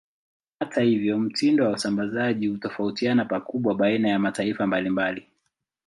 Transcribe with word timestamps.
Hata 0.59 0.81
hivyo, 0.81 1.19
mtindo 1.19 1.63
wa 1.65 1.69
usambazaji 1.71 2.47
hutofautiana 2.47 3.25
pakubwa 3.25 3.75
baina 3.75 4.09
ya 4.09 4.19
mataifa 4.19 4.67
mbalimbali. 4.67 5.27